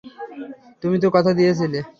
তুমি 0.83 0.97
তো 0.99 1.07
কথা 1.15 1.31
দিয়েছিলে। 1.33 1.79